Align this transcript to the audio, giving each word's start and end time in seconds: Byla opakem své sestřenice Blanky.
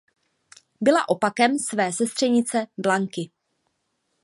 Byla 0.81 1.09
opakem 1.09 1.57
své 1.59 1.93
sestřenice 1.93 2.67
Blanky. 2.77 3.31